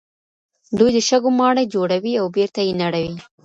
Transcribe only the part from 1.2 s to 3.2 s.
ماڼۍ جوړوي او بېرته یې نړوي.